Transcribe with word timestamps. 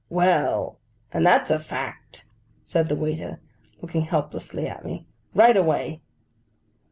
'Well! 0.09 0.79
and 1.11 1.23
that's 1.23 1.51
a 1.51 1.59
fact!' 1.59 2.25
said 2.65 2.89
the 2.89 2.95
waiter, 2.95 3.39
looking 3.83 4.01
helplessly 4.01 4.65
at 4.65 4.83
me: 4.83 5.05
'Right 5.35 5.55
away. 5.55 6.01